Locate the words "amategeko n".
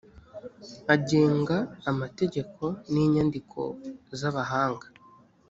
1.91-2.93